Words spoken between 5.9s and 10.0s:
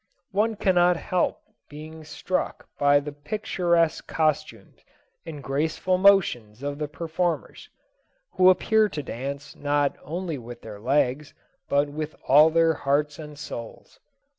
motions of the performers, who appear to dance not